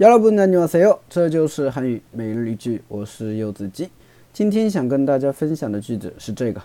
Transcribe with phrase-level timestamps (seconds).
[0.00, 1.00] 여러분 안녕하세요.
[1.10, 3.90] 这就是韩语每日一句，我是柚子鸡。
[4.32, 6.62] 今天想跟大家分享的句子是这个：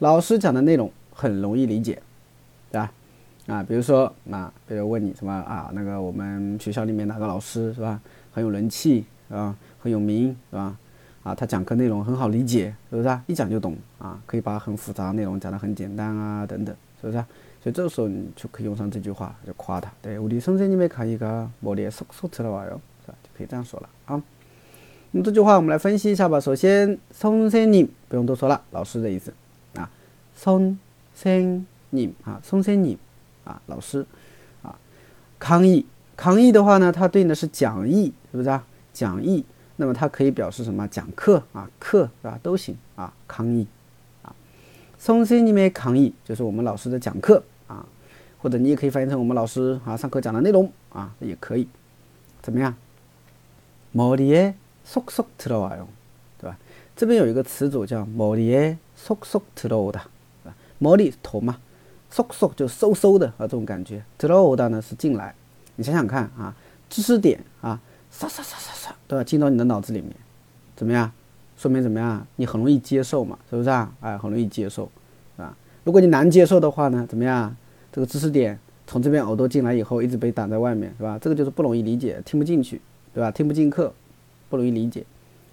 [0.00, 0.92] 老师讲的内容。
[1.12, 2.00] 很容易理解，
[2.70, 2.92] 对吧？
[3.46, 5.70] 啊，比如说，那比如问你什么啊？
[5.72, 8.00] 那个我们学校里面哪个老师是吧？
[8.32, 10.76] 很有人气啊，很有名是吧？
[11.22, 13.22] 啊，他讲课内容很好理解，是不是啊？
[13.26, 17.26] 一讲就懂啊，可以把很复杂内容讲得很简单啊，等等，是不是啊？
[17.62, 19.90] 所以这个时候你就可以用上这句话，就夸他。
[20.00, 23.14] 对，我的선생님의강의가머리에쏙쏙들어와 요， 是吧？
[23.22, 24.22] 就可以这样说了啊。
[25.10, 26.38] 那么这句话我们来分析一下吧。
[26.38, 29.32] 首先，선생님不用多说了，老师的意思
[29.74, 29.90] 啊，
[30.38, 30.76] 선
[31.14, 32.98] 先你啊，松先你
[33.44, 34.06] 啊，老师
[34.62, 34.78] 啊，
[35.38, 38.64] 康义康义的话呢，它对应的是讲义，是不是啊？
[38.92, 39.44] 讲义，
[39.76, 40.86] 那么它可以表示什么？
[40.88, 42.38] 讲课啊，课是吧？
[42.42, 43.66] 都行啊，康义
[44.22, 44.34] 啊，
[44.98, 47.86] 松先你们康义就是我们老师的讲课啊，
[48.38, 51.68] 或者你也可以翻译成我们老师啊上课讲的内容啊，也可以，
[52.42, 52.74] 怎么样？
[53.94, 55.86] 머리에쏙쏙들어와 요，
[56.38, 56.58] 对吧？
[56.94, 60.02] 这边有一个词组叫머리에쏙쏙들어오 다。
[60.82, 61.58] 毛利头嘛，
[62.12, 64.02] 嗖嗖就嗖嗖的啊，这种感觉。
[64.18, 65.34] 들어오다呢是进来，
[65.76, 66.54] 你想想看啊，
[66.88, 67.80] 知识点啊，
[68.12, 69.24] 唰唰唰唰唰，对吧？
[69.24, 70.12] 进到你的脑子里面，
[70.76, 71.10] 怎么样？
[71.56, 72.26] 说明怎么样？
[72.36, 73.92] 你很容易接受嘛，是不是啊？
[74.00, 74.88] 哎，很容易接受，
[75.36, 75.56] 啊。
[75.84, 77.56] 如果你难接受的话呢，怎么样？
[77.90, 81.18] 这个知识点从这边耳朵进来以后，一直被挡在外面，是吧？
[81.20, 82.80] 这个就是不容易理解，听不进去，
[83.12, 83.30] 对吧？
[83.30, 83.92] 听不进课，
[84.48, 85.04] 不容易理解。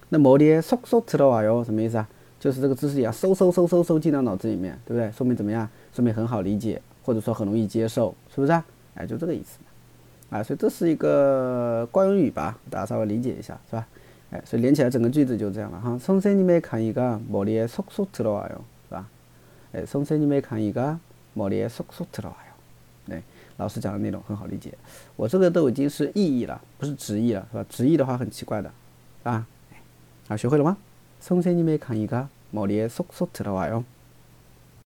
[0.09, 2.07] 那毛利嗖嗖들어와 요， 什么意思啊？
[2.39, 5.11] 就是这个知识点嗖嗖嗖嗖嗖进到脑子里面，对不对？
[5.11, 5.67] 说明怎么样？
[5.93, 8.63] 说明很好理解，或者说很容易接受，是不是啊？
[8.95, 9.57] 哎，就这个意思，
[10.29, 13.87] 啊，所以这是一个惯用语吧，大家稍微理解一下，是吧？
[14.31, 15.97] 哎，所以连起来整个句子就这样了哈。
[15.97, 19.07] 선생님의강의가머리에쏙쏙들어와 요， 是吧？
[19.73, 22.35] 哎，선생님의강의가머리에쏙쏙들어와 요。
[23.09, 23.21] 哎，
[23.57, 24.73] 老师讲的内容很好理解，
[25.15, 27.65] 我这个都已经是意义了，不是直译了，是吧？
[27.69, 28.71] 直译的话很奇怪的，
[29.23, 29.45] 啊，
[30.27, 30.75] 好，学会了吗？
[31.20, 33.84] 선생님의 강의가 머리에 쏙쏙 들어와요.